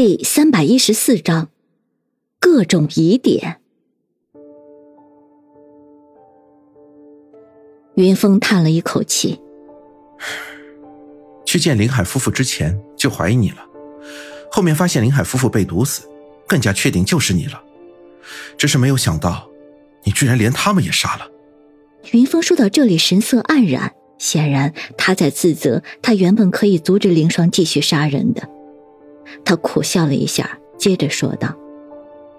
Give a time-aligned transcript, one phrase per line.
[0.00, 1.48] 第三百一十四章，
[2.38, 3.60] 各种疑点。
[7.96, 9.40] 云峰叹了一口气，
[11.44, 13.56] 去见林海夫妇之前就怀疑你了，
[14.52, 16.08] 后面发现林海夫妇被毒死，
[16.46, 17.60] 更加确定就是你了。
[18.56, 19.50] 只是没有想到，
[20.04, 21.28] 你居然连他们也杀了。
[22.12, 25.82] 云峰说到这里，神色黯然，显然他在自责。
[26.00, 28.48] 他原本可以阻止凌霜继续杀人的。
[29.44, 31.54] 他苦笑了一下，接着说道：“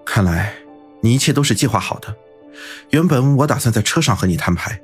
[0.04, 0.54] 看来
[1.00, 2.14] 你一切都是计划好的。
[2.90, 4.80] 原本我打算在车上和你摊牌，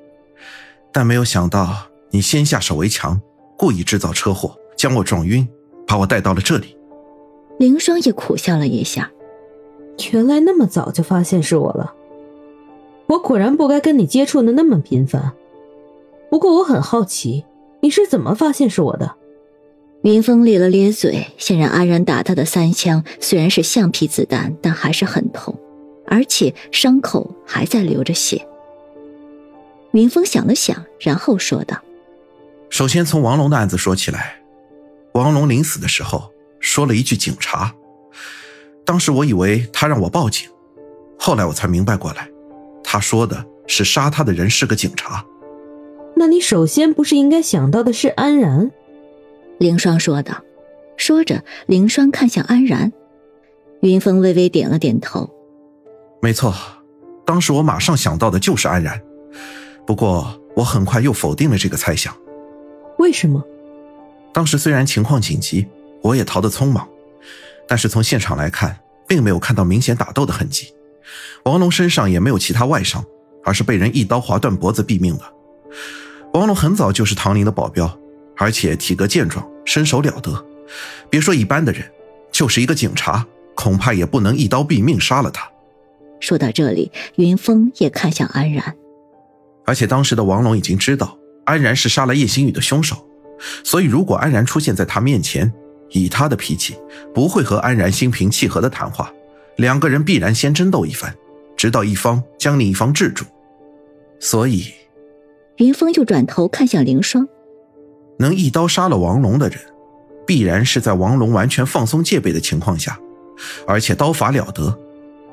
[0.92, 1.74] 但没有想到
[2.10, 3.20] 你先下手为强，
[3.56, 5.46] 故意制造车祸，将我撞晕，
[5.86, 6.76] 把我带到了这里。”
[7.58, 9.10] 凌霜也苦笑了一下
[10.12, 11.94] ：“原来那么早就发现是我了，
[13.06, 15.32] 我果然不该跟你接触的那么频繁。
[16.30, 17.44] 不过我很好奇，
[17.80, 19.16] 你是怎么发现是我的？”
[20.06, 25.58] 云峰咧了咧嘴，显然安然打他的三枪虽然是橡皮子弹，但还是很痛，
[26.06, 28.46] 而且伤口还在流着血。
[29.90, 31.82] 云峰想了想，然后说道
[32.70, 34.40] ：“首先从王龙的案子说起来，
[35.14, 37.74] 王龙临死的时候说了一句‘警察’，
[38.86, 40.48] 当时我以为他让我报警，
[41.18, 42.28] 后来我才明白过来，
[42.84, 45.26] 他说的是杀他的人是个警察。
[46.14, 48.70] 那你首先不是应该想到的是安然？”
[49.58, 50.36] 凌霜说道，
[50.96, 52.92] 说着，凌霜看向安然，
[53.80, 55.30] 云峰微微点了点头。
[56.20, 56.54] 没错，
[57.24, 59.00] 当时我马上想到的就是安然，
[59.86, 62.14] 不过我很快又否定了这个猜想。
[62.98, 63.42] 为什么？
[64.32, 65.66] 当时虽然情况紧急，
[66.02, 66.86] 我也逃得匆忙，
[67.66, 70.74] 但是从现场来看，并没有看到明显打斗的痕迹，
[71.44, 73.02] 王龙身上也没有其他外伤，
[73.42, 75.24] 而是被人一刀划断脖子毙命的。
[76.34, 77.98] 王龙很早就是唐林的保镖。
[78.36, 80.46] 而且体格健壮，身手了得，
[81.08, 81.82] 别说一般的人，
[82.30, 85.50] 就是一个警察，恐怕也不能一刀毙命杀了他。
[86.20, 88.74] 说到这里，云峰也看向安然。
[89.64, 93.06] 而且当时的王龙已经知道安然是杀了叶星宇的凶手，
[93.64, 95.52] 所以如果安然出现在他面前，
[95.90, 96.76] 以他的脾气，
[97.14, 99.12] 不会和安然心平气和的谈话，
[99.56, 101.14] 两个人必然先争斗一番，
[101.56, 103.24] 直到一方将另一方制住。
[104.18, 104.72] 所以，
[105.56, 107.28] 云峰又转头看向凌霜。
[108.18, 109.58] 能一刀杀了王龙的人，
[110.26, 112.98] 必然是在王龙完全放松戒备的情况下，
[113.66, 114.76] 而且刀法了得，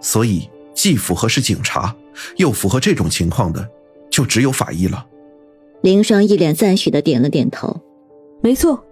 [0.01, 1.95] 所以既符合是警察，
[2.37, 3.67] 又符合这种情况的，
[4.09, 5.05] 就只有法医了。
[5.81, 7.81] 林霜一脸赞许的点了点头，
[8.41, 8.83] 没错，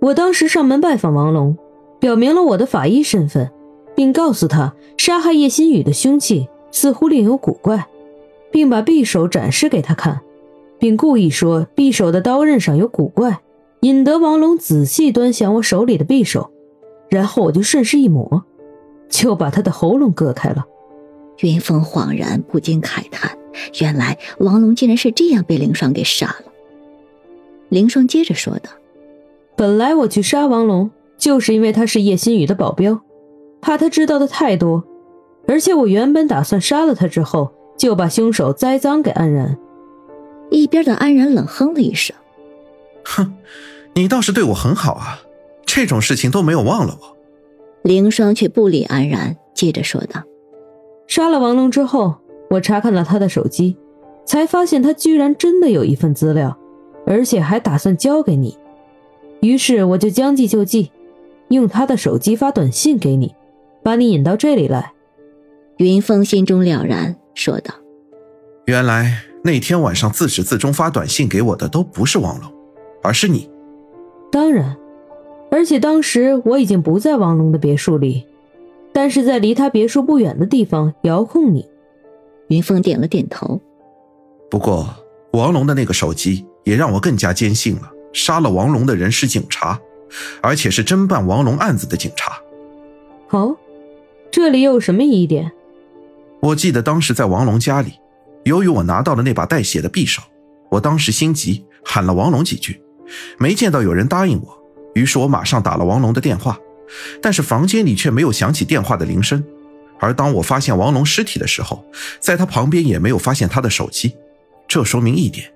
[0.00, 1.56] 我当时上门拜访王龙，
[2.00, 3.50] 表明了我的法医身份，
[3.96, 7.88] 并告诉他杀害叶心雨的凶器似乎另有古怪，
[8.52, 10.20] 并把匕首展示给他看。
[10.78, 13.40] 并故意说匕首的刀刃上有古怪，
[13.80, 16.50] 引得王龙仔细端详我手里的匕首，
[17.08, 18.44] 然后我就顺势一抹，
[19.08, 20.64] 就把他的喉咙割开了。
[21.40, 23.38] 云峰恍然，不禁慨叹：
[23.80, 26.52] 原来王龙竟然是这样被凌霜给杀了。
[27.68, 28.70] 凌霜接着说道
[29.56, 33.00] ：“本来我去杀王龙，就是因为他是叶心雨的保镖，
[33.60, 34.84] 怕他知道的太多，
[35.46, 39.56] 而且我原本打算杀了他之后，就把凶手栽赃给安然。”
[40.50, 42.16] 一边的安然冷哼了一声
[43.04, 43.34] ：“哼，
[43.94, 45.20] 你倒是对我很好啊，
[45.64, 47.16] 这种事情都没有忘了我。”
[47.82, 50.22] 凌霜却不理安然，接着说道
[51.06, 52.16] ：“杀了王龙之后，
[52.50, 53.76] 我查看了他的手机，
[54.24, 56.58] 才发现他居然真的有一份资料，
[57.06, 58.58] 而且还打算交给你。
[59.40, 60.90] 于是我就将计就计，
[61.48, 63.34] 用他的手机发短信给你，
[63.82, 64.92] 把你引到这里来。”
[65.78, 67.72] 云峰心中了然，说道
[68.66, 72.52] ：“原来。”那天晚上自始至终发短信给我的都不是王龙，
[73.02, 73.48] 而是你。
[74.30, 74.76] 当然，
[75.50, 78.26] 而且当时我已经不在王龙的别墅里，
[78.92, 81.68] 但是在离他别墅不远的地方遥控你。
[82.48, 83.60] 云峰点了点头。
[84.50, 84.88] 不过
[85.32, 89.78] 王龙的那个手机也让我更加坚信了，杀了王龙的人是警察，
[90.40, 92.32] 而且是侦办王龙案子的警察。
[93.30, 93.56] 哦，
[94.30, 95.52] 这里又有什么疑点？
[96.40, 97.92] 我记得当时在王龙家里。
[98.48, 100.22] 由于我拿到了那把带血的匕首，
[100.70, 102.82] 我当时心急，喊了王龙几句，
[103.38, 104.58] 没见到有人答应我，
[104.94, 106.58] 于是我马上打了王龙的电话，
[107.20, 109.44] 但是房间里却没有响起电话的铃声。
[110.00, 111.84] 而当我发现王龙尸体的时候，
[112.20, 114.16] 在他旁边也没有发现他的手机，
[114.66, 115.52] 这说明一点，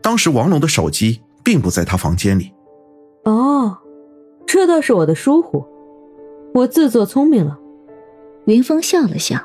[0.00, 2.52] 当时王龙的手机并不在他房间里。
[3.24, 3.76] 哦，
[4.46, 5.66] 这倒是我的疏忽，
[6.54, 7.58] 我自作聪明了。
[8.46, 9.40] 云峰笑了笑，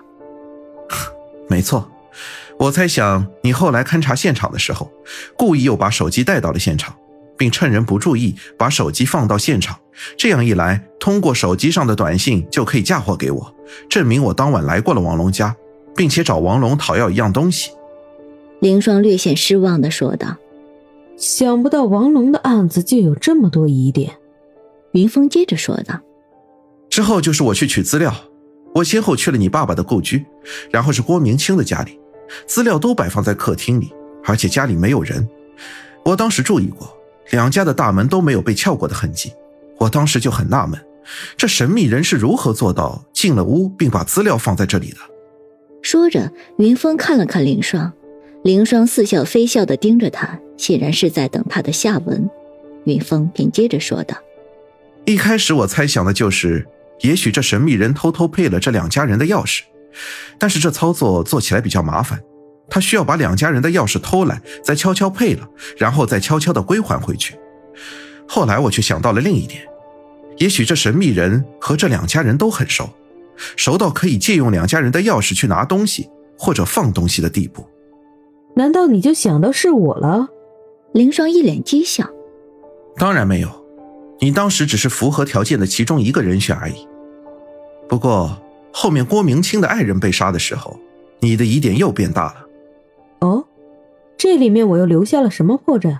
[1.49, 1.89] 没错。
[2.57, 4.91] 我猜想，你后来勘察现场的时候，
[5.37, 6.95] 故意又把手机带到了现场，
[7.37, 9.77] 并趁人不注意把手机放到现场。
[10.17, 13.55] 这样一来，通过手机上的短信就可以嫁祸给我，
[13.89, 15.55] 证明我当晚来过了王龙家，
[15.95, 17.71] 并且找王龙讨要一样东西。
[18.61, 20.37] 凌霜略显失望的说道
[21.17, 24.13] ：“想不到王龙的案子就有这么多疑点。”
[24.93, 25.99] 云峰接着说道
[26.89, 28.15] ：“之后就是我去取资料，
[28.73, 30.25] 我先后去了你爸爸的故居，
[30.71, 31.99] 然后是郭明清的家里，
[32.45, 33.93] 资料都摆放在客厅里，
[34.23, 35.27] 而且家里没有人。
[36.03, 36.95] 我当时注意过，
[37.31, 39.31] 两家的大门都没有被撬过的痕迹。”
[39.77, 40.79] 我当时就很纳闷，
[41.35, 44.97] 这神秘人是如何做到进了屋并把资料放在这里的？
[45.81, 47.91] 说着，云峰看了看凌霜，
[48.41, 52.29] 凌霜似笑非笑的盯着他，显然是在等他的下文。
[52.85, 54.15] 云峰便接着说道
[55.03, 56.65] ：“一开始我猜想的就是，
[57.01, 59.63] 也许这神秘人偷偷配了这两家人的钥匙，
[60.37, 62.19] 但是这操作做起来比较麻烦，
[62.69, 65.47] 他需要把两家人的钥匙偷来，再悄悄配了，
[65.77, 67.35] 然后再悄悄的归还回去。”
[68.27, 69.61] 后来我却想到了另一点，
[70.37, 72.89] 也许这神秘人和这两家人都很熟，
[73.55, 77.65] 熟到可以借用两家人的钥匙去拿东西或者放东西的地步。
[78.55, 80.27] 难道你就想到是我了？
[80.93, 82.09] 林霜一脸讥笑。
[82.97, 83.49] 当然没有，
[84.21, 86.87] 你当时只是符合条件的其中一个人选而已。
[87.89, 88.41] 不过
[88.77, 90.77] 后面郭明清的爱人被杀的时候，
[91.21, 92.45] 你的疑点又变大了。
[93.21, 93.47] 哦，
[94.17, 95.99] 这里面我又留下了什么破绽？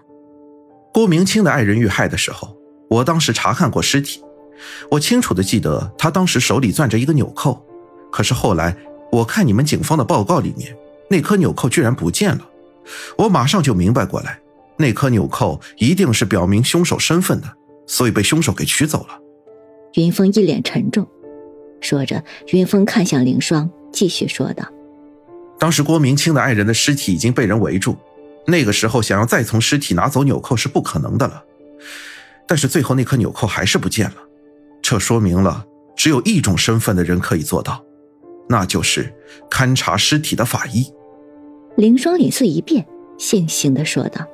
[0.93, 2.53] 郭明清的爱人遇害的时候，
[2.89, 4.21] 我当时查看过尸体，
[4.91, 7.65] 我清楚的记得他当时手里攥着一个纽扣，
[8.11, 8.75] 可是后来
[9.09, 10.75] 我看你们警方的报告里面，
[11.09, 12.45] 那颗纽扣居然不见了，
[13.17, 14.37] 我马上就明白过来，
[14.75, 17.47] 那颗纽扣一定是表明凶手身份的，
[17.87, 19.17] 所以被凶手给取走了。
[19.93, 21.07] 云峰一脸沉重，
[21.85, 24.65] 说着，云峰看向凌霜，继续说道
[25.59, 27.95] ：“当时郭明清的爱人的尸体已经被人围住。”
[28.47, 31.43] 那个时候想要再从尸体拿走纽扣是不可能的了，
[32.47, 34.15] 但是最后那颗纽扣还是不见了，
[34.81, 35.65] 这说明了
[35.95, 37.83] 只有一种身份的人可以做到，
[38.47, 39.11] 那就是
[39.49, 40.85] 勘察尸体的法医。
[41.75, 42.85] 凌霜脸色一变，
[43.17, 44.25] 悻悻的说道：“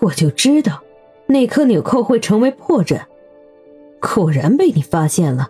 [0.00, 0.82] 我就知道，
[1.28, 3.00] 那颗纽扣会成为破绽，
[4.00, 5.48] 果然被你发现了。”